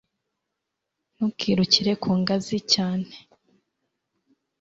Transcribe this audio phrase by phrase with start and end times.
[1.15, 3.09] Ntukirukire ku ngazi cyane